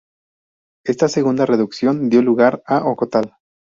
[0.83, 3.35] Esta segunda Reducción dio lugar a Ocotal.